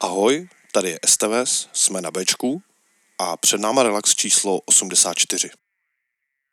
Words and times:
Ahoj, 0.00 0.48
tady 0.72 0.90
je 0.90 0.98
STVS, 1.06 1.68
jsme 1.72 2.00
na 2.00 2.10
Bčku 2.10 2.62
a 3.18 3.36
před 3.36 3.60
náma 3.60 3.82
relax 3.82 4.14
číslo 4.14 4.60
84. 4.60 5.50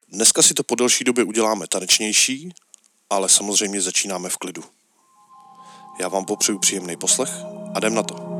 Dneska 0.07 0.41
si 0.41 0.53
to 0.53 0.63
po 0.63 0.75
delší 0.75 1.03
době 1.03 1.23
uděláme 1.23 1.67
tanečnější, 1.67 2.49
ale 3.09 3.29
samozřejmě 3.29 3.81
začínáme 3.81 4.29
v 4.29 4.37
klidu. 4.37 4.63
Já 5.99 6.07
vám 6.07 6.25
popřeju 6.25 6.59
příjemný 6.59 6.95
poslech 6.95 7.29
a 7.73 7.79
jdem 7.79 7.93
na 7.95 8.03
to. 8.03 8.32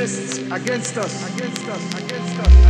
Exists 0.00 0.38
against 0.50 0.96
us, 0.96 1.36
against 1.36 1.68
us, 1.68 1.94
against 1.94 2.38
us, 2.38 2.46
against 2.46 2.66
us, 2.66 2.69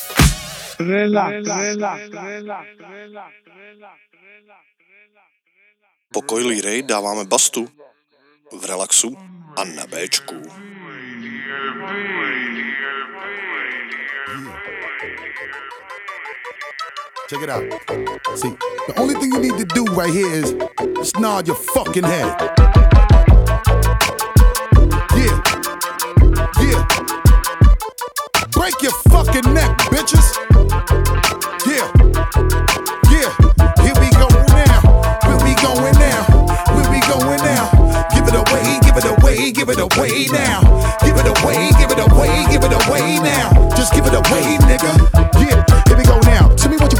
Pokoj 6.13 6.61
Ray 6.61 6.83
dáváme 6.83 7.23
bastu 7.25 7.67
v 8.51 8.65
relaxu 8.65 9.15
a 9.57 9.63
na 9.63 9.87
Bčku. 9.87 10.41
Check 17.31 17.43
it 17.43 17.49
out. 17.49 17.63
See, 18.35 18.51
the 18.87 18.93
only 18.99 19.15
thing 19.15 19.31
you 19.31 19.39
need 19.39 19.57
to 19.57 19.63
do 19.63 19.85
right 19.95 20.11
here 20.11 20.27
is 20.27 20.51
just 20.97 21.17
nod 21.17 21.47
your 21.47 21.55
fucking 21.55 22.03
head. 22.03 22.27
Yeah. 25.15 25.39
Yeah. 26.59 27.30
Break 28.61 28.79
your 28.83 28.91
fucking 29.09 29.55
neck, 29.55 29.75
bitches. 29.89 30.37
Yeah. 31.65 31.89
Yeah. 33.09 33.33
We 33.81 34.09
now. 34.53 34.81
Where 35.25 35.41
we 35.41 35.55
going 35.65 35.97
now? 35.97 36.21
Where 36.69 36.87
we 36.91 36.99
going 37.09 37.41
now? 37.41 38.05
Give 38.13 38.27
it 38.27 38.35
away, 38.35 38.79
give 38.83 38.97
it 38.97 39.05
away, 39.05 39.51
give 39.51 39.69
it 39.69 39.79
away 39.79 40.27
now. 40.27 40.61
Give 41.03 41.17
it 41.17 41.25
away, 41.25 41.71
give 41.79 41.89
it 41.89 41.97
away, 41.97 42.45
give 42.51 42.63
it 42.63 42.87
away 42.87 43.17
now. 43.17 43.49
Just 43.75 43.95
give 43.95 44.05
it 44.05 44.13
away, 44.13 44.59
nigga. 44.69 44.93
Yeah. 45.41 45.60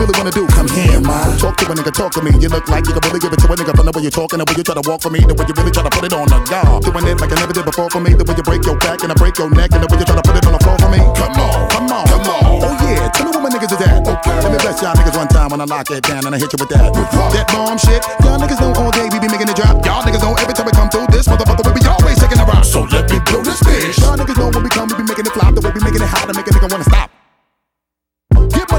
Really 0.01 0.17
wanna 0.17 0.33
do. 0.33 0.47
Come 0.57 0.67
here, 0.73 0.99
man. 0.99 1.37
Talk 1.37 1.57
to 1.61 1.65
a 1.69 1.73
nigga, 1.77 1.93
talk 1.93 2.11
to 2.17 2.21
me. 2.25 2.33
You 2.41 2.49
look 2.49 2.65
like 2.67 2.89
you 2.89 2.93
can 2.93 3.03
really 3.05 3.21
give 3.21 3.33
it 3.33 3.39
to 3.45 3.47
a 3.47 3.55
nigga 3.55 3.73
from 3.77 3.85
the 3.85 3.93
way 3.93 4.01
you're 4.01 4.13
talking, 4.13 4.41
the 4.41 4.45
way 4.49 4.57
you 4.57 4.65
try 4.65 4.73
to 4.73 4.85
walk 4.89 5.01
for 5.01 5.13
me, 5.13 5.21
the 5.21 5.37
way 5.37 5.45
you 5.45 5.53
really 5.53 5.69
try 5.69 5.85
to 5.85 5.93
put 5.93 6.03
it 6.03 6.13
on 6.13 6.25
the 6.25 6.39
guard. 6.49 6.81
Doing 6.81 7.05
it 7.05 7.21
like 7.21 7.31
I 7.31 7.37
never 7.37 7.53
did 7.53 7.65
before 7.65 7.89
for 7.93 8.01
me, 8.01 8.17
the 8.17 8.25
way 8.25 8.33
you 8.33 8.45
break 8.45 8.65
your 8.65 8.77
back 8.81 9.05
and 9.05 9.13
I 9.13 9.15
break 9.15 9.37
your 9.37 9.49
neck, 9.53 9.69
and 9.77 9.85
the 9.85 9.87
way 9.93 10.01
you 10.01 10.07
try 10.09 10.17
to 10.17 10.25
put 10.25 10.33
it 10.33 10.45
on 10.49 10.53
the 10.57 10.61
floor 10.65 10.77
for 10.81 10.89
me. 10.89 11.01
Come 11.13 11.37
on, 11.37 11.69
come 11.69 11.87
on, 11.93 12.05
come 12.09 12.25
on. 12.25 12.41
Oh 12.65 12.73
yeah, 12.81 13.13
tell 13.13 13.29
me 13.29 13.31
where 13.37 13.45
my 13.45 13.51
niggas 13.53 13.71
is 13.77 13.81
at. 13.81 14.01
Okay. 14.01 14.37
Let 14.41 14.49
me 14.49 14.57
bless 14.57 14.81
y'all 14.81 14.97
niggas 14.97 15.17
one 15.17 15.29
time 15.29 15.49
when 15.53 15.61
I 15.61 15.67
lock 15.69 15.85
it 15.93 16.01
down 16.01 16.25
and 16.25 16.33
I 16.33 16.39
hit 16.41 16.49
you 16.49 16.57
with 16.57 16.71
that. 16.73 16.89
With 16.89 17.09
That 17.37 17.45
bomb 17.53 17.77
shit. 17.77 18.01
Y'all 18.25 18.41
niggas 18.41 18.57
know 18.57 18.73
all 18.81 18.91
day 18.91 19.05
we 19.05 19.21
be 19.21 19.29
making 19.29 19.53
it 19.53 19.57
drop. 19.57 19.85
Y'all 19.85 20.01
niggas 20.01 20.25
know 20.25 20.33
every 20.41 20.55
time 20.57 20.65
we 20.65 20.73
come 20.73 20.89
through 20.89 21.13
this 21.13 21.29
motherfucker 21.29 21.61
we 21.61 21.77
be 21.77 21.85
always 21.85 22.17
taking 22.17 22.41
a 22.41 22.45
rock. 22.49 22.65
So 22.65 22.89
let 22.89 23.05
me 23.05 23.21
blow 23.29 23.45
this 23.45 23.61
bitch. 23.61 24.01
Y'all 24.01 24.17
niggas 24.17 24.37
know 24.39 24.49
when 24.49 24.65
we 24.65 24.71
come 24.73 24.89
we 24.89 24.97
be 24.97 25.05
making 25.05 25.29
it 25.29 25.33
flop. 25.37 25.53
The 25.53 25.61
way 25.61 25.69
we 25.69 25.81
making 25.85 26.01
it 26.01 26.09
hot 26.09 26.25
to 26.25 26.33
make 26.33 26.47
a 26.47 26.51
nigga 26.57 26.69
wanna 26.71 26.89
stop. 26.89 27.10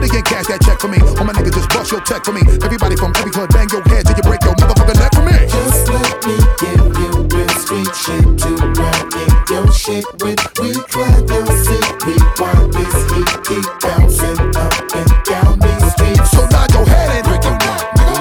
Money 0.03 0.19
and 0.19 0.27
cash 0.27 0.47
that 0.51 0.59
check 0.67 0.81
for 0.83 0.89
me. 0.91 0.99
All 0.99 1.23
my 1.23 1.31
niggas 1.31 1.55
just 1.55 1.71
bust 1.71 1.93
your 1.95 2.03
check 2.03 2.27
for 2.27 2.35
me. 2.35 2.43
Everybody 2.59 2.99
from 2.99 3.15
every 3.23 3.31
club 3.31 3.55
bang 3.55 3.71
your 3.71 3.87
head 3.87 4.03
till 4.03 4.19
you 4.19 4.27
break 4.27 4.43
your 4.43 4.59
motherfucking 4.59 4.99
neck 4.99 5.15
for 5.15 5.23
me. 5.23 5.47
Just 5.47 5.87
let 5.95 6.19
me 6.27 6.35
give 6.59 6.91
you 6.99 7.11
real 7.31 7.55
street 7.63 7.95
shit 7.95 8.27
to 8.43 8.51
run 8.83 8.99
in 9.15 9.31
your 9.47 9.71
shit 9.71 10.03
with. 10.19 10.43
We 10.59 10.75
clap 10.91 11.23
your 11.31 11.47
seat, 11.55 11.87
we 12.03 12.19
want 12.35 12.75
this 12.75 12.99
heat 13.15 13.31
keep 13.47 13.63
bouncing 13.79 14.43
up 14.59 14.75
and 14.91 15.11
down 15.23 15.55
these 15.63 15.87
streets. 15.95 16.35
So 16.35 16.51
nod 16.51 16.67
your 16.75 16.83
head 16.83 17.23
and 17.23 17.23
break 17.23 17.47
your 17.47 17.55
neck, 17.63 17.83
nigga. 17.95 18.19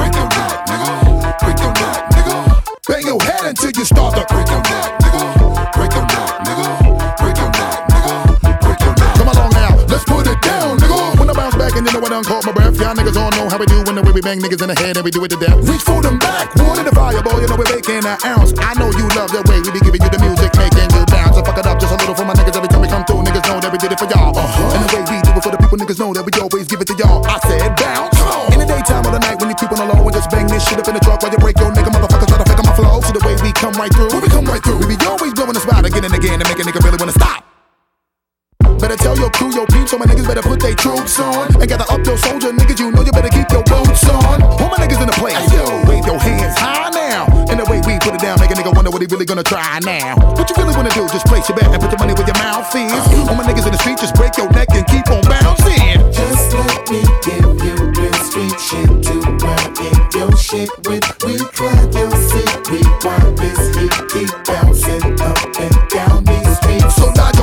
Break 0.00 0.16
your 0.16 0.28
neck, 0.32 0.56
nigga. 0.64 0.92
Break 1.44 1.58
your 1.60 1.74
neck, 1.76 2.00
nigga. 2.08 2.36
Bang 2.88 3.04
your 3.04 3.20
head 3.20 3.44
until 3.52 3.72
you 3.76 3.84
start 3.84 4.16
to 4.16 4.24
break 4.32 4.48
your 4.48 4.64
neck, 4.64 4.97
the 13.98 14.06
way 14.06 14.14
we 14.14 14.22
bang 14.22 14.38
niggas 14.38 14.62
in 14.62 14.70
the 14.70 14.78
head 14.78 14.94
and 14.94 15.02
we 15.02 15.10
do 15.10 15.18
it 15.26 15.30
to 15.34 15.38
death. 15.42 15.58
Reach 15.66 15.82
for 15.82 15.98
them 15.98 16.18
back, 16.22 16.54
one 16.62 16.78
in 16.78 16.86
the 16.86 16.94
fire, 16.94 17.18
boy. 17.18 17.42
You 17.42 17.50
know 17.50 17.58
we're 17.58 17.66
making 17.66 18.06
an 18.06 18.18
ounce. 18.22 18.54
I 18.62 18.78
know 18.78 18.94
you 18.94 19.06
love 19.18 19.34
the 19.34 19.42
way 19.50 19.58
we 19.58 19.74
be 19.74 19.82
giving 19.82 19.98
you 19.98 20.10
the 20.10 20.22
music, 20.22 20.54
making 20.54 20.86
you 20.94 21.02
bounce. 21.10 21.34
So 21.34 21.42
fuck 21.42 21.58
it 21.58 21.66
up 21.66 21.82
just 21.82 21.90
a 21.90 21.98
little 21.98 22.14
for 22.14 22.22
my 22.22 22.34
niggas 22.38 22.54
every 22.54 22.70
time 22.70 22.82
we 22.82 22.88
come 22.88 23.02
through. 23.02 23.26
Niggas 23.26 23.46
know 23.50 23.58
that 23.58 23.70
we 23.74 23.78
did 23.78 23.90
it 23.90 23.98
for 23.98 24.06
y'all. 24.06 24.36
Uh-huh. 24.36 24.74
And 24.74 24.80
the 24.86 24.88
way 24.94 25.02
we 25.02 25.16
do 25.18 25.30
it 25.34 25.42
for 25.42 25.50
the 25.50 25.58
people, 25.58 25.78
niggas 25.82 25.98
know 25.98 26.10
that 26.14 26.22
we 26.22 26.30
always 26.38 26.66
give 26.70 26.78
it 26.78 26.88
to 26.94 26.96
y'all. 27.00 27.26
I 27.26 27.42
said 27.42 27.74
bounce. 27.74 28.14
In 28.54 28.58
the 28.62 28.68
daytime 28.70 29.02
or 29.02 29.12
the 29.12 29.22
night 29.22 29.42
when 29.42 29.50
you 29.50 29.58
keep 29.58 29.74
on 29.74 29.82
the 29.82 29.88
low 29.90 29.98
and 29.98 30.14
just 30.14 30.30
bang 30.30 30.46
this 30.46 30.62
shit 30.62 30.78
up 30.78 30.86
in 30.86 30.94
the 30.94 31.02
truck 31.02 31.18
while 31.22 31.32
you 31.32 31.40
break 31.42 31.58
your 31.58 31.74
nigga 31.74 31.90
motherfuckers 31.90 32.30
try 32.30 32.38
to 32.38 32.46
fake 32.46 32.60
on 32.62 32.66
my 32.70 32.74
flow. 32.78 33.02
See 33.02 33.14
the 33.18 33.24
way 33.26 33.34
we 33.42 33.50
come 33.50 33.74
right 33.74 33.90
through. 33.90 34.14
When 34.14 34.22
we 34.22 34.30
come 34.30 34.46
right 34.46 34.62
through, 34.62 34.78
we 34.78 34.94
be 34.94 34.98
always 35.02 35.34
blowing 35.34 35.58
the 35.58 35.62
spot 35.64 35.82
again 35.82 36.04
and 36.06 36.14
again 36.14 36.38
to 36.38 36.46
make 36.46 36.60
a 36.60 36.64
nigga 36.64 36.78
really 36.86 37.00
wanna 37.00 37.16
stop. 37.16 37.47
Better 38.88 39.04
tell 39.04 39.18
your 39.20 39.28
crew, 39.28 39.52
your 39.52 39.66
peeps, 39.66 39.90
so 39.90 39.98
my 39.98 40.06
niggas 40.06 40.24
better 40.24 40.40
put 40.40 40.64
their 40.64 40.72
troops 40.72 41.20
on. 41.20 41.52
And 41.60 41.68
gather 41.68 41.84
up 41.92 42.00
your 42.08 42.16
soldier 42.16 42.56
niggas, 42.56 42.80
you 42.80 42.88
know 42.88 43.04
you 43.04 43.12
better 43.12 43.28
keep 43.28 43.44
your 43.52 43.60
boots 43.68 44.08
on. 44.08 44.40
All 44.40 44.72
my 44.72 44.80
niggas 44.80 44.96
in 44.96 45.12
the 45.12 45.18
place, 45.20 45.36
yo, 45.52 45.60
wave 45.84 46.08
your 46.08 46.16
hands 46.16 46.56
high 46.56 46.88
now. 46.96 47.28
And 47.52 47.60
the 47.60 47.68
way 47.68 47.84
we 47.84 48.00
put 48.00 48.16
it 48.16 48.24
down, 48.24 48.40
make 48.40 48.48
a 48.48 48.56
nigga 48.56 48.72
wonder 48.72 48.90
what 48.90 49.04
he 49.04 49.08
really 49.12 49.26
gonna 49.28 49.44
try 49.44 49.78
now. 49.84 50.16
What 50.40 50.48
you 50.48 50.56
really 50.56 50.72
wanna 50.72 50.88
do, 50.96 51.04
just 51.12 51.28
place 51.28 51.44
your 51.52 51.60
bet 51.60 51.68
and 51.68 51.76
put 51.76 51.92
your 51.92 52.00
money 52.00 52.16
where 52.16 52.24
your 52.24 52.40
mouth 52.40 52.72
is. 52.72 53.28
All 53.28 53.36
my 53.36 53.44
niggas 53.44 53.68
in 53.68 53.76
the 53.76 53.82
street, 53.84 54.00
just 54.00 54.16
break 54.16 54.40
your 54.40 54.48
neck 54.56 54.72
and 54.72 54.88
keep 54.88 55.04
on 55.12 55.20
bouncing. 55.28 56.00
Just 56.08 56.48
let 56.56 56.88
me 56.88 57.04
give 57.28 57.44
you 57.60 57.76
real 57.92 58.20
street 58.24 58.56
shit 58.56 58.88
to 58.88 59.14
run 59.44 59.68
in 59.84 59.96
your 60.16 60.32
shit 60.32 60.72
with. 60.88 61.04
We 61.28 61.36
clap 61.52 61.92
your 61.92 62.08
seat, 62.16 62.56
we 62.72 62.80
want 63.04 63.36
this 63.36 63.60
heat 63.76 63.92
keep 64.16 64.32
bouncing 64.48 65.04
up 65.20 65.36
and 65.60 65.76
down 65.92 66.24
these 66.24 66.56
streets. 66.56 66.96
So 66.96 67.12
nod 67.12 67.36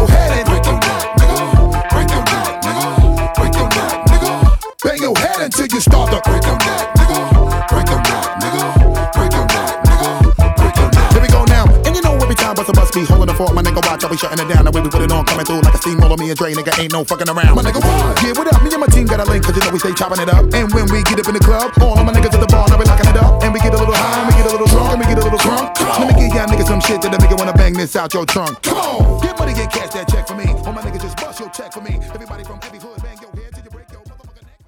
your 5.06 5.14
head 5.22 5.38
until 5.38 5.70
you 5.70 5.80
start 5.80 6.10
to 6.10 6.18
break 6.26 6.42
your 6.42 6.58
neck, 6.66 6.90
nigga. 6.98 7.22
Break 7.70 7.86
your 7.94 8.02
neck, 8.10 8.26
nigga. 8.42 8.66
Break 9.14 9.32
your 9.38 9.46
neck, 9.54 9.70
nigga. 9.86 10.10
Break 10.58 10.76
your 10.82 10.90
neck. 10.98 11.08
Here 11.14 11.22
we 11.22 11.30
go 11.30 11.46
now. 11.46 11.70
And 11.86 11.94
you 11.94 12.02
know 12.02 12.18
every 12.18 12.34
time 12.34 12.58
bust 12.58 12.70
a 12.70 12.74
bus 12.74 12.90
be 12.90 13.06
holding 13.06 13.30
the 13.30 13.38
fort, 13.38 13.54
my 13.54 13.62
nigga 13.62 13.86
watch, 13.86 14.02
I 14.02 14.10
be 14.10 14.18
shutting 14.18 14.42
it 14.42 14.50
down. 14.50 14.66
The 14.66 14.74
way 14.74 14.82
we 14.82 14.90
put 14.90 15.06
it 15.06 15.14
on, 15.14 15.22
coming 15.30 15.46
through 15.46 15.62
like 15.62 15.78
a 15.78 15.78
steamroller. 15.78 16.18
Me 16.18 16.34
and 16.34 16.38
Dre, 16.38 16.58
nigga, 16.58 16.74
ain't 16.82 16.90
no 16.90 17.06
fucking 17.06 17.30
around. 17.30 17.54
My 17.54 17.62
nigga, 17.62 17.86
what? 17.86 18.18
Yeah, 18.26 18.34
what 18.34 18.50
up? 18.50 18.58
Me 18.66 18.74
and 18.74 18.82
my 18.82 18.90
team 18.90 19.06
got 19.06 19.22
a 19.22 19.30
link, 19.30 19.46
cause 19.46 19.54
you 19.54 19.62
know 19.62 19.70
we 19.70 19.78
stay 19.78 19.94
chopping 19.94 20.18
it 20.26 20.30
up. 20.34 20.42
And 20.58 20.74
when 20.74 20.90
we 20.90 21.06
get 21.06 21.22
up 21.22 21.30
in 21.30 21.38
the 21.38 21.44
club, 21.46 21.70
all 21.86 22.02
of 22.02 22.02
my 22.02 22.10
niggas 22.10 22.34
at 22.34 22.42
the 22.42 22.50
bar, 22.50 22.66
now 22.74 22.82
we 22.82 22.90
locking 22.90 23.06
it 23.06 23.18
up. 23.22 23.46
And 23.46 23.54
we 23.54 23.62
get 23.62 23.78
a 23.78 23.78
little 23.78 23.94
high, 23.94 24.26
and 24.26 24.34
we 24.34 24.34
get 24.42 24.50
a 24.50 24.58
little 24.58 24.66
drunk, 24.74 24.90
and 24.90 24.98
we 24.98 25.06
get 25.06 25.22
a 25.22 25.26
little 25.30 25.38
drunk. 25.38 25.70
Let 26.02 26.10
me 26.10 26.18
give 26.18 26.34
y'all 26.34 26.50
niggas 26.50 26.66
some 26.66 26.82
shit 26.82 27.06
that'll 27.06 27.22
make 27.22 27.30
you 27.30 27.38
wanna 27.38 27.54
bang 27.54 27.78
this 27.78 27.94
out 27.94 28.10
your 28.10 28.26
trunk. 28.26 28.58
Come 28.66 28.82
on, 28.82 29.22
get 29.22 29.38
money, 29.38 29.54
get 29.54 29.70
cash 29.70 29.94
that 29.94 30.10
check 30.10 30.26
for 30.26 30.34
me. 30.34 30.50
All 30.66 30.74
my 30.74 30.82
niggas 30.82 31.06
just 31.06 31.22
bust 31.22 31.38
your 31.38 31.54
check 31.54 31.70
for 31.70 31.86
me. 31.86 32.02
Everybody 32.10 32.42
from 32.42 32.58
every 32.66 32.75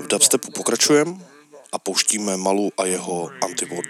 V 0.00 0.06
dubstepu 0.06 0.50
pokračujeme 0.50 1.12
a 1.72 1.78
pouštíme 1.78 2.36
Malu 2.36 2.70
a 2.78 2.84
jeho 2.84 3.30
Anti-War 3.44 3.84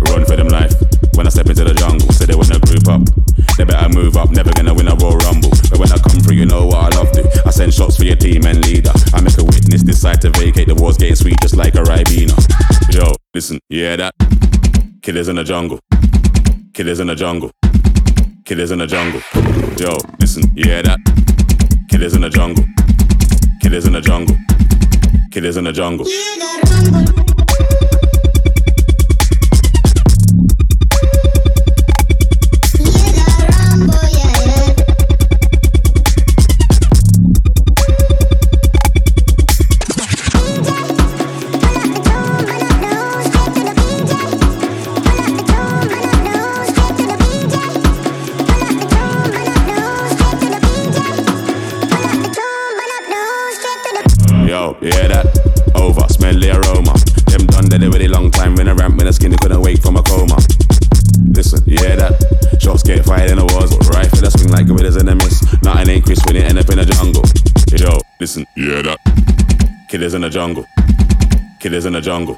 Run 0.08 0.24
for 0.24 0.36
them 0.36 0.48
life. 0.48 0.74
When 1.14 1.26
I 1.26 1.30
step 1.30 1.46
into 1.46 1.64
the 1.64 1.74
jungle, 1.74 2.08
say 2.12 2.24
they 2.26 2.34
wanna 2.34 2.58
group 2.60 2.88
up. 2.88 3.29
They 3.60 3.66
better 3.66 3.90
move 3.90 4.16
up, 4.16 4.30
never 4.30 4.50
gonna 4.54 4.72
win 4.72 4.88
a 4.88 4.94
Royal 4.94 5.18
Rumble. 5.18 5.50
But 5.68 5.78
when 5.80 5.92
I 5.92 5.98
come 5.98 6.18
through, 6.20 6.36
you 6.36 6.46
know 6.46 6.64
what 6.64 6.94
I 6.94 6.96
love 6.96 7.12
to. 7.12 7.42
I 7.44 7.50
send 7.50 7.74
shots 7.74 7.98
for 7.98 8.04
your 8.04 8.16
team 8.16 8.46
and 8.46 8.64
leader. 8.64 8.90
I 9.12 9.20
make 9.20 9.36
a 9.36 9.44
witness 9.44 9.82
decide 9.82 10.22
to 10.22 10.30
vacate. 10.30 10.66
The 10.66 10.74
war's 10.74 10.96
getting 10.96 11.14
sweet 11.14 11.38
just 11.42 11.58
like 11.58 11.74
a 11.74 11.82
Ribena. 11.82 12.32
Yo, 12.90 13.12
listen, 13.34 13.58
yeah 13.68 13.96
that? 13.96 14.14
Killers 15.02 15.28
in 15.28 15.36
the 15.36 15.44
jungle. 15.44 15.78
Killers 16.72 17.00
in 17.00 17.08
the 17.08 17.14
jungle. 17.14 17.50
Killers 18.46 18.70
in 18.70 18.78
the 18.78 18.86
jungle. 18.86 19.20
Yo, 19.76 19.94
listen, 20.18 20.44
yeah 20.54 20.80
that? 20.80 20.98
Killers 21.90 22.14
in 22.14 22.22
the 22.22 22.30
jungle. 22.30 22.64
Killers 23.60 23.84
in 23.84 23.92
the 23.92 24.00
jungle. 24.00 24.36
Killers 25.30 25.58
in 25.58 25.64
the 25.64 25.72
jungle. 25.72 27.29
Yeah 54.80 55.12
that? 55.12 55.28
Over, 55.76 56.08
smell 56.08 56.40
the 56.40 56.56
aroma. 56.56 56.96
Them 57.28 57.44
done 57.52 57.68
dead 57.68 57.84
a 57.84 57.90
really 57.92 58.08
long 58.08 58.30
time 58.30 58.56
when 58.56 58.66
a 58.66 58.74
ramp, 58.74 58.96
when 58.96 59.12
skin 59.12 59.30
they 59.30 59.36
couldn't 59.36 59.60
wake 59.60 59.82
from 59.82 59.96
a 59.96 60.02
coma. 60.02 60.40
Listen, 61.36 61.60
yeah 61.68 62.00
that? 62.00 62.16
Shots 62.64 62.82
get 62.82 63.04
fired 63.04 63.30
in 63.30 63.36
the 63.36 63.44
wars, 63.44 63.76
but 63.76 63.92
right 63.92 64.08
for 64.08 64.24
the 64.24 64.30
swing 64.32 64.48
like 64.48 64.64
with 64.72 64.88
in 64.96 65.04
the 65.04 65.14
mist. 65.14 65.44
Nothing 65.62 66.00
ain't 66.00 66.04
crisp 66.04 66.24
when 66.24 66.36
you 66.36 66.42
end 66.42 66.56
up 66.56 66.70
in 66.72 66.80
the 66.80 66.88
jungle. 66.88 67.20
Yo, 67.76 68.00
listen, 68.18 68.46
yeah 68.56 68.80
that? 68.80 68.96
Killers 69.92 70.14
in 70.14 70.22
the 70.22 70.30
jungle. 70.30 70.64
Killers 71.60 71.84
in 71.84 71.92
the 71.92 72.00
jungle. 72.00 72.36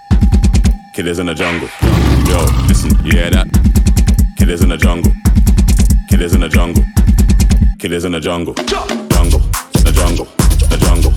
Killers 0.95 1.21
in 1.21 1.27
the 1.27 1.35
jungle. 1.35 1.71
Yo, 2.27 2.43
listen, 2.67 2.91
yeah 3.07 3.31
that? 3.31 3.47
Killers 4.37 4.63
in 4.63 4.69
the 4.69 4.77
jungle. 4.77 5.13
Killers 6.11 6.35
in 6.35 6.41
the 6.41 6.49
jungle. 6.49 6.83
Killers 7.79 8.05
in 8.05 8.11
the 8.11 8.21
jungle. 8.21 8.55
Jungle, 8.67 9.39
the 9.87 9.93
jungle, 9.95 10.27
the 10.67 10.79
jungle. 10.83 11.12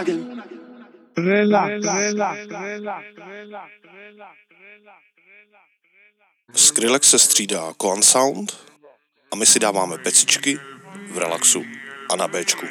Again. 0.00 0.42
Relax, 1.16 1.84
relax, 1.84 2.46
relax, 2.48 3.06
relax, 3.16 3.70
Skrillex 6.54 7.10
se 7.10 7.18
střídá 7.18 7.72
Koan 7.76 8.02
Sound 8.02 8.56
a 9.32 9.36
my 9.36 9.46
si 9.46 9.58
dáváme 9.58 9.98
pecičky 9.98 10.58
v 11.12 11.18
relaxu 11.18 11.64
a 12.10 12.16
na 12.16 12.28
Bčku. 12.28 12.66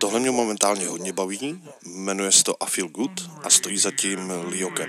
Tohle 0.00 0.20
mě 0.20 0.30
momentálně 0.30 0.86
hodně 0.88 1.12
baví, 1.12 1.62
jmenuje 1.86 2.32
se 2.32 2.44
to 2.44 2.62
A 2.62 2.66
Feel 2.66 2.88
Good 2.88 3.30
a 3.44 3.50
stojí 3.50 3.78
zatím 3.78 4.30
Leo 4.30 4.70
Cap. 4.76 4.88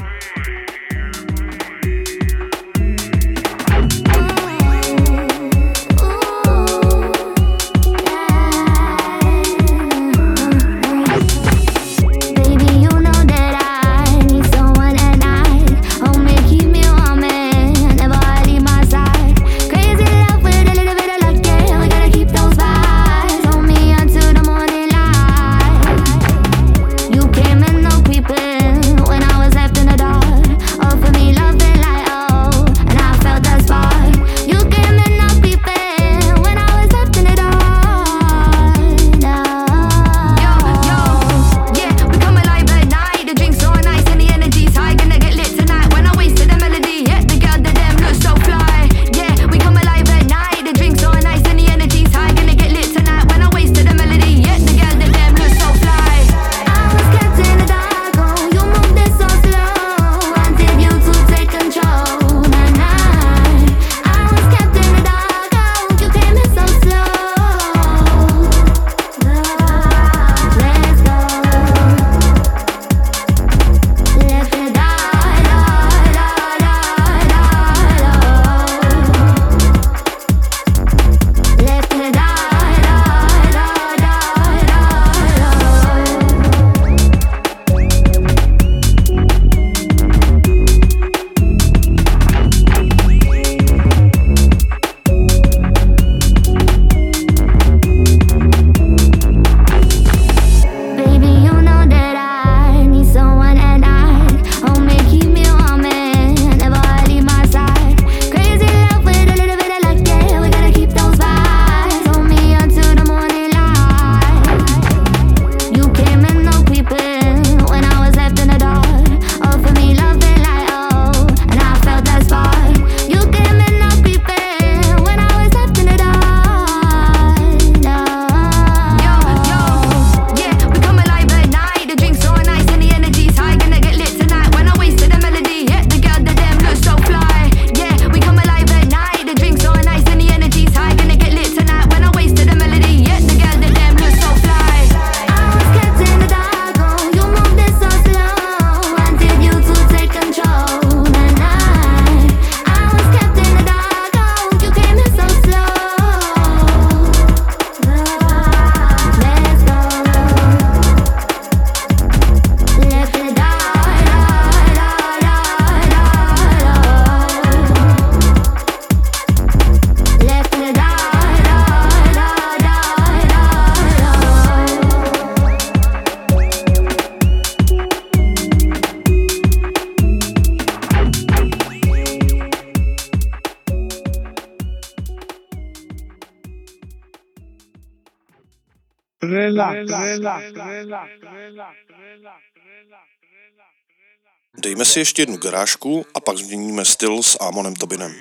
Dejme 194.63 194.85
si 194.85 194.99
ještě 194.99 195.21
jednu 195.21 195.37
garážku 195.37 196.05
a 196.13 196.19
pak 196.19 196.37
změníme 196.37 196.85
styl 196.85 197.23
s 197.23 197.37
Amonem 197.41 197.75
Tobinem. 197.75 198.15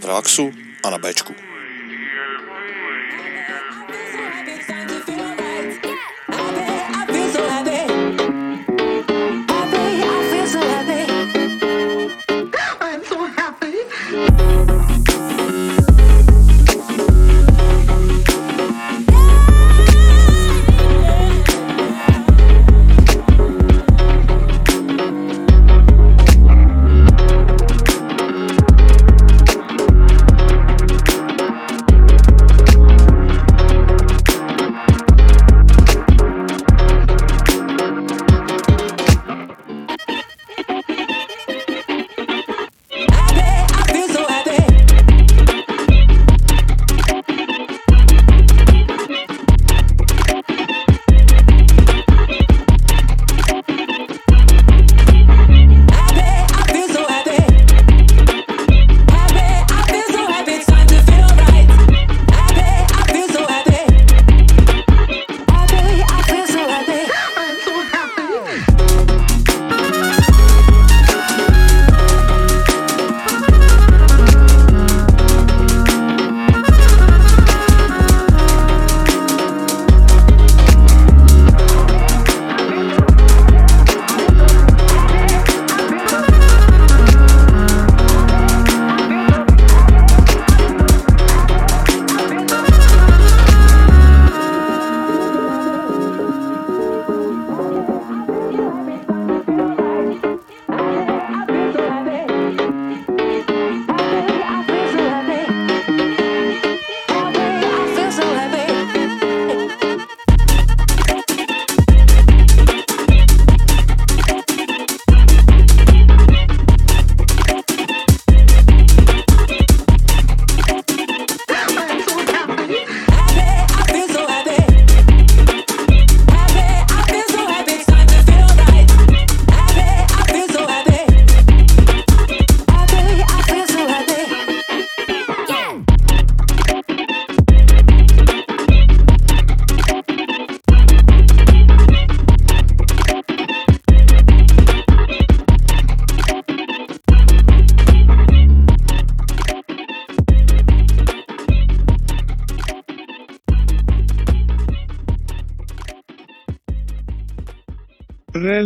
V 0.00 0.04
relaxu 0.04 0.52
a 0.84 0.90
na 0.90 0.98
Bčku. 0.98 1.34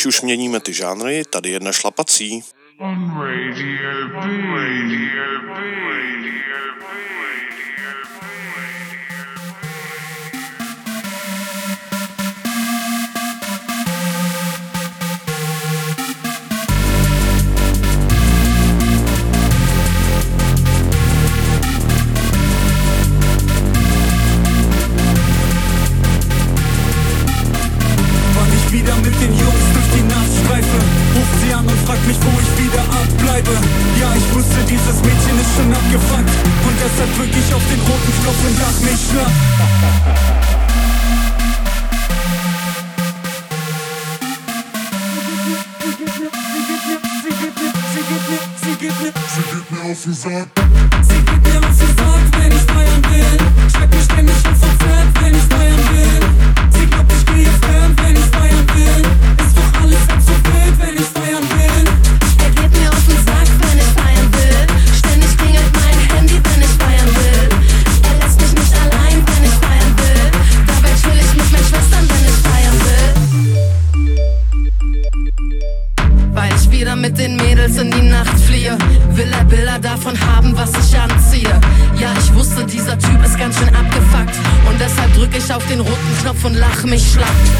když 0.00 0.06
už 0.06 0.20
měníme 0.20 0.60
ty 0.60 0.72
žánry, 0.72 1.24
tady 1.24 1.50
jedna 1.50 1.72
šlapací. 1.72 2.44
zu 50.10 50.28
sehr. 50.28 50.46
Sie 51.02 51.14
gibt 51.14 51.46
mir, 51.46 51.62
was 51.62 51.78
sie 51.78 51.86
sagt, 51.86 52.38
wenn 52.38 52.52
ich 52.52 52.62
feiern 52.62 53.04
will. 53.10 53.38
Ich 53.66 53.72
schreck 53.72 53.90
mich 53.90 54.04
ständig 54.04 54.36
und 54.48 54.56
verzerrt, 54.56 55.08
wenn 55.22 55.34
ich 55.34 55.42
feiern 55.42 55.84
will. 55.92 56.20
Sie 56.70 56.86
glaubt, 56.86 57.12
ich 57.12 57.26
gehe 57.26 57.52
fremd, 57.62 58.02
wenn 58.02 58.16
ich 58.16 58.30
feiern 58.36 58.66
will. 58.74 59.04
Ist 59.44 59.56
doch 59.56 59.82
alles 59.82 60.04
mach 86.82 86.90
mich 86.90 87.12
schlapp. 87.12 87.59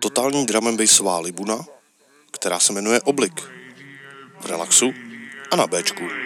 Totální 0.00 0.46
drum 0.46 0.68
and 0.68 0.76
bassová 0.80 1.20
libuna, 1.20 1.64
která 2.32 2.58
se 2.58 2.72
jmenuje 2.72 3.00
Oblik. 3.00 3.40
V 4.40 4.46
relaxu 4.46 4.92
a 5.52 5.56
na 5.56 5.66
Bčku. 5.66 6.25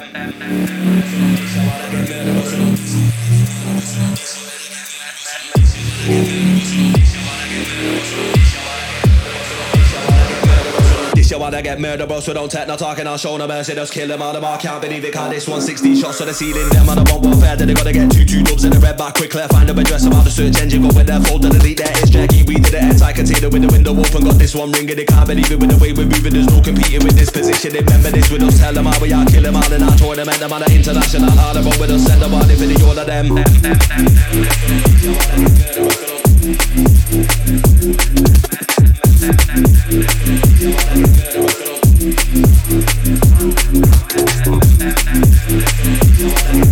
This 0.00 0.77
you 11.38 11.42
wanna 11.42 11.62
get 11.62 11.78
murdered, 11.78 12.08
bro, 12.08 12.18
so 12.18 12.34
don't 12.34 12.50
take 12.50 12.66
no 12.66 12.76
talking. 12.76 13.06
I'll 13.06 13.16
show 13.16 13.36
no 13.36 13.46
mercy, 13.46 13.74
just 13.74 13.92
kill 13.92 14.08
them 14.08 14.20
all 14.20 14.34
of. 14.34 14.42
Can't 14.60 14.82
believe 14.82 15.04
it, 15.04 15.12
can't 15.14 15.30
this 15.30 15.46
160 15.46 15.94
shots 15.94 16.18
to 16.18 16.24
the 16.24 16.34
ceiling. 16.34 16.68
Them 16.70 16.88
on 16.88 16.98
the 16.98 17.04
one 17.12 17.22
warfare, 17.22 17.54
then 17.54 17.68
they 17.68 17.74
gotta 17.74 17.92
get 17.92 18.10
two 18.10 18.24
two 18.24 18.42
dubs 18.42 18.64
in 18.64 18.72
the 18.72 18.78
red 18.78 18.98
back 18.98 19.14
quickly. 19.14 19.42
Find 19.48 19.68
them 19.68 19.78
address 19.78 20.04
about 20.04 20.24
the 20.24 20.30
search 20.30 20.60
engine, 20.60 20.82
go 20.82 20.88
with 20.88 21.06
their 21.06 21.20
fold 21.20 21.44
and 21.44 21.54
delete 21.54 21.78
their 21.78 21.94
edge. 21.94 22.10
Jackie, 22.10 22.42
we 22.42 22.56
did 22.58 22.74
it, 22.74 22.82
and 22.82 23.02
I 23.02 23.12
container 23.12 23.48
with 23.48 23.62
the 23.62 23.70
window 23.70 23.94
open. 23.94 24.24
Got 24.24 24.38
this 24.38 24.54
one 24.54 24.72
ringing, 24.72 24.96
they 24.96 25.04
can't 25.04 25.28
believe 25.28 25.50
it 25.50 25.60
with 25.60 25.70
the 25.70 25.78
way 25.78 25.92
we're 25.92 26.10
moving. 26.10 26.34
There's 26.34 26.50
no 26.50 26.58
competing 26.60 27.04
with 27.06 27.14
this 27.14 27.30
position. 27.30 27.70
They 27.72 27.86
remember 27.86 28.10
this 28.10 28.30
with 28.30 28.42
us, 28.42 28.58
tell 28.58 28.74
them 28.74 28.86
how 28.86 28.98
we 28.98 29.12
are, 29.12 29.26
kill 29.26 29.42
them 29.46 29.54
all 29.54 29.72
in 29.72 29.82
our 29.82 29.94
tournament. 29.94 30.42
Them 30.42 30.52
on 30.52 30.66
the 30.66 30.74
international, 30.74 31.30
all 31.38 31.54
of 31.54 31.62
them 31.62 31.78
with 31.78 31.94
us, 31.94 32.02
send 32.02 32.18
them 32.18 32.34
all 32.34 32.50
if 32.50 32.58
it's 32.58 32.82
all 32.82 32.98
of 32.98 33.06
them. 33.06 33.30
them, 33.30 33.46
them, 33.46 33.78
them 38.82 38.97
Thank 39.30 39.58
you. 46.56 46.67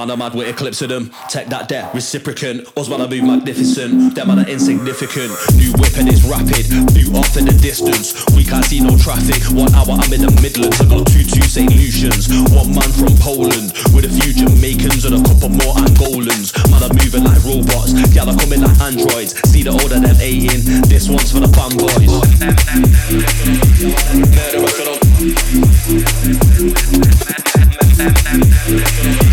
Man, 0.00 0.10
I'm 0.10 0.18
mad 0.18 0.32
with 0.32 0.48
eclipse 0.48 0.80
of 0.80 0.88
them. 0.88 1.12
Take 1.28 1.52
that 1.52 1.68
there, 1.68 1.84
reciprocant. 1.92 2.64
Us 2.72 2.88
man, 2.88 3.02
I 3.02 3.06
move 3.06 3.20
magnificent. 3.20 4.14
Them 4.14 4.28
man 4.32 4.40
are 4.40 4.48
insignificant. 4.48 5.28
New 5.60 5.76
weapon 5.76 6.08
is 6.08 6.24
rapid. 6.24 6.64
Boot 6.96 7.12
off 7.12 7.36
in 7.36 7.44
the 7.44 7.52
distance. 7.60 8.16
We 8.32 8.40
can't 8.40 8.64
see 8.64 8.80
no 8.80 8.96
traffic. 8.96 9.44
One 9.52 9.68
hour, 9.76 10.00
I'm 10.00 10.08
in 10.08 10.24
the 10.24 10.32
Midlands. 10.40 10.80
I 10.80 10.88
got 10.88 11.04
two 11.04 11.20
two 11.20 11.44
St. 11.44 11.68
Lucians. 11.68 12.32
One 12.48 12.72
man 12.72 12.88
from 12.96 13.12
Poland 13.20 13.76
with 13.92 14.08
a 14.08 14.12
few 14.24 14.32
Jamaicans 14.32 15.04
and 15.04 15.20
a 15.20 15.22
couple 15.28 15.52
more 15.52 15.76
Angolans. 15.84 16.56
Man, 16.72 16.80
I'm 16.80 16.96
moving 16.96 17.28
like 17.28 17.44
robots. 17.44 17.92
Yeah, 18.16 18.24
they're 18.24 18.40
coming 18.40 18.64
like 18.64 18.80
androids. 18.80 19.36
See 19.52 19.68
the 19.68 19.76
order 19.76 20.00
them 20.00 20.16
eating. 20.16 20.64
This 20.88 21.12
one's 21.12 21.28
for 21.28 21.44
the 21.44 21.52
fanboys. 21.52 22.08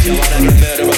I 0.07 0.11
wanna 0.11 0.51
get 0.51 0.61
better. 0.61 0.96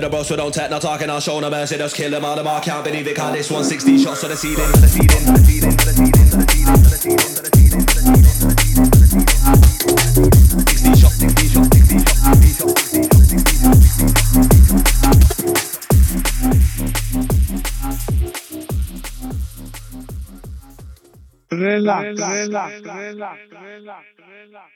Get 0.00 0.04
murder, 0.04 0.10
bro, 0.10 0.22
so 0.22 0.36
don't 0.36 0.54
take 0.54 0.70
no 0.70 0.78
talking, 0.78 1.10
I'll 1.10 1.20
show 1.20 1.40
no 1.40 1.50
mercy, 1.50 1.76
just 1.76 1.96
kill 1.96 2.10
them 2.10 2.24
all, 2.24 2.36
them 2.36 2.46
all, 2.46 2.60
can't 2.60 2.84
believe 2.84 3.08
it, 3.08 3.16
can't 3.16 3.34
this 3.34 3.50
160 3.50 3.98
shots 3.98 4.20
to 4.20 4.28
the 4.28 4.36
ceiling, 4.36 4.72
to 4.72 4.80
the 4.80 4.88
ceiling, 4.88 5.08
to 5.08 5.32
the 5.32 5.42
ceiling, 5.44 5.76
to 5.76 5.84
the 5.86 5.92
ceiling, 5.92 6.30
to 6.30 6.36
the 6.36 6.46
ceiling, 6.46 6.78
to 6.78 6.88
the 6.88 6.98
ceiling, 6.98 7.26
to 7.34 7.42
the 7.42 7.50
ceiling, 7.50 7.82
to 7.82 7.94
the 7.94 8.06
ceiling, 8.06 8.30
to 8.30 8.38
the 8.38 8.58
ceiling, 8.62 8.90
to 8.90 8.98
the 8.98 9.06
ceiling, 9.08 9.26
60 10.68 10.94
shots, 10.94 11.18
60 11.18 11.50
shots, 11.50 11.68
60 11.74 11.98
shots, 11.98 12.22
60 12.22 12.54
shots, 12.54 12.78
60 12.78 13.08
shots, 13.08 13.26
60 13.28 13.48
shots, 13.48 13.48
60 13.48 13.58
shots. 13.58 14.38
Relax, 21.50 22.20
relax, 22.20 22.72
relax, 22.84 23.38
relax, 23.50 23.98
relax. 23.98 24.74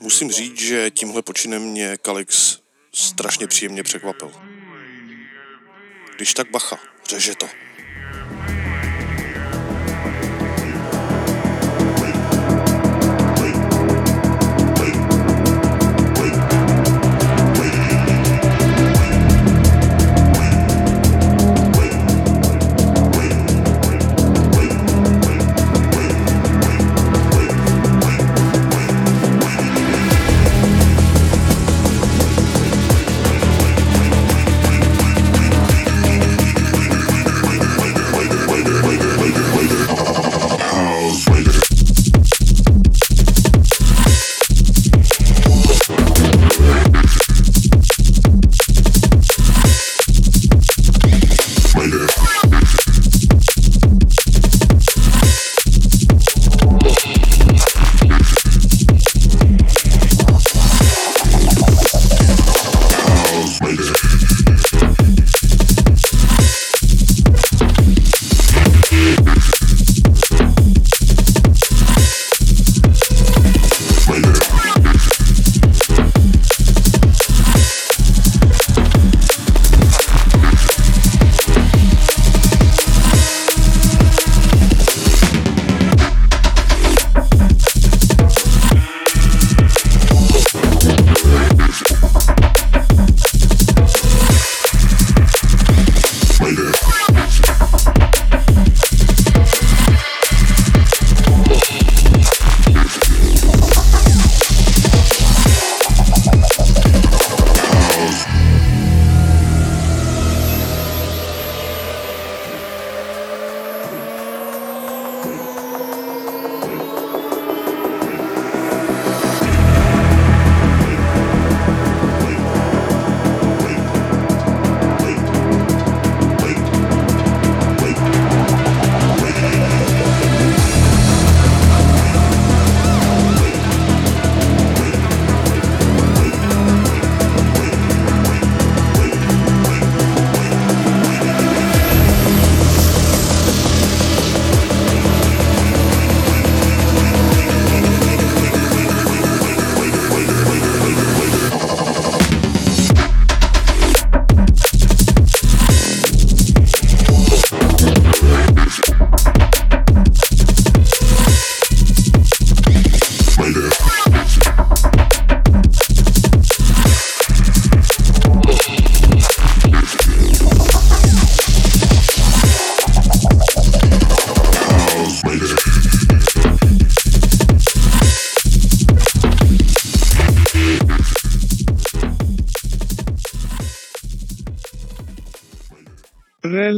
Musím 0.00 0.30
říct, 0.30 0.60
že 0.60 0.90
tímhle 0.90 1.22
počinem 1.22 1.62
mě 1.62 1.96
Kalix 2.02 2.61
strašně 2.94 3.46
příjemně 3.46 3.82
překvapil. 3.82 4.32
Když 6.16 6.34
tak 6.34 6.50
bacha, 6.50 6.78
řeže 7.08 7.34
to. 7.34 7.46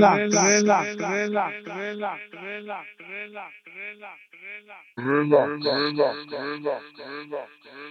Relax, 0.05 0.35
relax, 0.35 0.97
relax, 1.01 1.01
relax, 1.01 1.65
relax, 1.65 2.21
relax, 2.37 2.85
relax, 3.01 3.49
relax. 3.97 4.85
Relax, 4.99 5.49
relax, 5.65 6.17
relax, 6.31 6.85
relax. 7.01 7.49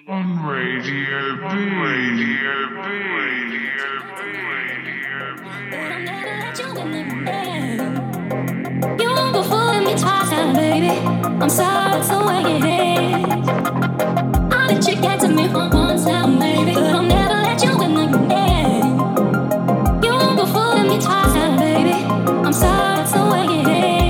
On 0.07 0.27
Radio 0.45 1.41
B. 1.41 1.43
Radio 1.81 2.53
B. 2.69 2.85
Radio 3.49 3.65
B. 5.41 5.53
You 9.01 9.09
won't 9.09 9.33
go 9.33 9.41
fooling 9.41 9.83
me 9.85 9.93
twice 9.97 10.29
now, 10.29 10.53
baby. 10.53 10.89
I'm 11.41 11.49
sorry 11.49 12.01
for 12.03 12.13
the 12.13 12.25
way 12.27 12.41
it 12.45 12.63
is. 12.63 13.49
I'll 14.53 14.67
let 14.67 14.87
you 14.87 14.95
get 15.01 15.19
to 15.21 15.27
me 15.29 15.47
one 15.49 15.71
more 15.71 15.97
time, 15.97 16.37
baby. 16.37 16.73
But 16.75 16.93
I'll 16.93 17.01
never 17.01 17.39
let 17.41 17.63
you 17.63 17.71
in 17.81 17.97
again. 17.97 18.99
You 20.03 20.11
won't 20.13 20.37
go 20.37 20.45
fooling 20.45 20.87
me 20.89 20.97
twice 21.01 21.07
now, 21.07 21.11
baby. 21.11 21.22
I'm 22.41 22.53
sorry 22.53 23.05
for 23.05 23.19
the 23.19 23.25
way 23.31 23.45
it 23.61 23.97
is. 23.97 24.02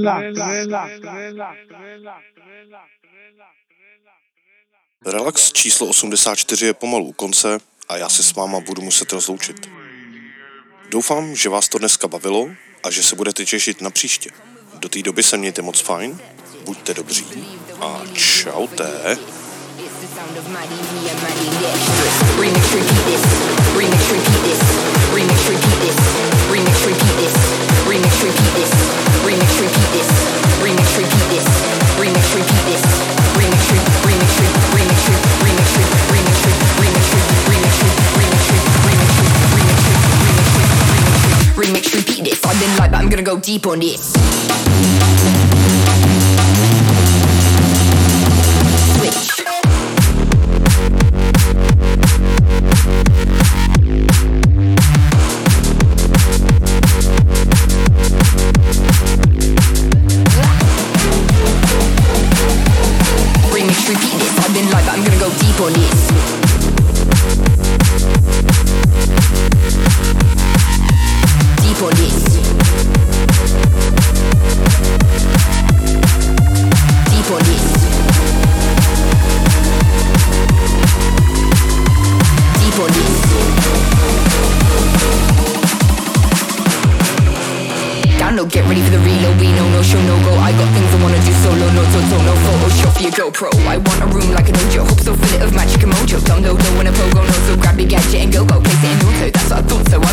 Relax, 0.00 0.38
relax, 0.38 0.90
relax, 1.02 1.58
relax. 1.68 2.26
Relax 5.06 5.52
číslo 5.52 5.86
84 5.86 6.66
je 6.66 6.74
pomalu 6.74 7.04
u 7.04 7.12
konce 7.12 7.58
a 7.88 7.96
já 7.96 8.08
se 8.08 8.22
s 8.22 8.34
váma 8.34 8.60
budu 8.60 8.82
muset 8.82 9.12
rozloučit. 9.12 9.70
Doufám, 10.90 11.34
že 11.34 11.48
vás 11.48 11.68
to 11.68 11.78
dneska 11.78 12.08
bavilo 12.08 12.50
a 12.82 12.90
že 12.90 13.02
se 13.02 13.16
budete 13.16 13.44
těšit 13.44 13.80
na 13.80 13.90
příště. 13.90 14.30
Do 14.74 14.88
té 14.88 15.02
doby 15.02 15.22
se 15.22 15.36
mějte 15.36 15.62
moc 15.62 15.80
fajn, 15.80 16.18
buďte 16.64 16.94
dobří 16.94 17.26
a 17.80 18.02
čaute. 18.12 19.18
Remix 22.40 22.72
repeat 22.74 23.04
this. 23.04 23.22
Remix 23.76 24.10
repeat 24.10 24.42
this. 24.44 25.96
Remix 26.50 26.86
repeat 26.86 27.16
this. 27.20 27.34
Remix 27.88 28.22
repeat 28.22 28.54
this. 28.54 28.89
remix, 41.60 41.94
repeat 41.94 42.24
this. 42.24 42.44
I've 42.44 42.58
been 42.58 42.76
live, 42.76 42.90
but 42.90 42.98
I'm 42.98 43.08
gonna 43.08 43.22
go 43.22 43.38
deep 43.38 43.66
on 43.66 43.80
this. 43.80 44.16
Show, 89.90 90.02
no 90.06 90.14
go. 90.22 90.32
I 90.38 90.54
got 90.54 90.70
things 90.70 90.90
I 90.94 90.98
wanna 91.02 91.18
do 91.18 91.32
solo, 91.42 91.66
no 91.74 91.82
toto, 91.90 92.14
oh, 92.14 92.22
no 92.22 92.34
Photoshop 92.46 92.92
for 92.94 93.02
your 93.02 93.14
GoPro. 93.18 93.50
I 93.66 93.76
want 93.82 94.00
a 94.02 94.06
room 94.06 94.30
like 94.30 94.48
an 94.48 94.56
Ojo. 94.62 94.86
Hope 94.86 95.02
so 95.02 95.12
fill 95.18 95.34
it 95.34 95.42
of 95.42 95.52
magic 95.52 95.82
and 95.82 95.92
mojo. 95.92 96.22
Don't 96.24 96.42
know, 96.42 96.54
don't 96.54 96.76
wanna 96.78 96.94
pogo, 96.94 97.20
no 97.26 97.36
so 97.46 97.56
grab 97.58 97.78
your 97.78 97.90
gadget 97.90 98.22
and 98.22 98.32
go 98.32 98.46
go. 98.46 98.62
Place 98.62 98.84
it 98.86 98.94
in 98.94 98.98
code, 99.02 99.34
that's 99.34 99.50
what 99.50 99.58
I 99.58 99.62
thought 99.66 99.84
so. 99.90 99.98
I 99.98 100.12